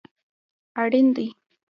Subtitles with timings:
[0.81, 1.27] اړین دي